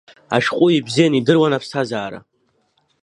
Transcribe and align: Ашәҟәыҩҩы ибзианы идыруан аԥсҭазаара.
Ашәҟәыҩҩы 0.35 0.77
ибзианы 0.77 1.17
идыруан 1.17 1.53
аԥсҭазаара. 1.57 2.19